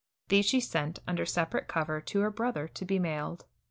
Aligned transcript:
These 0.29 0.47
she 0.47 0.59
sent 0.59 0.97
under 1.07 1.27
separate 1.27 1.67
cover 1.67 2.01
to 2.01 2.21
her 2.21 2.31
brother 2.31 2.67
to 2.67 2.85
be 2.85 2.97
mailed. 2.97 3.45